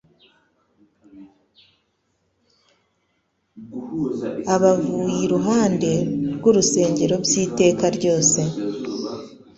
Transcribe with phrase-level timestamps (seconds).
[4.53, 5.91] Aba avuye iruhande
[6.35, 8.39] rw'urusengero by'iteka ryose.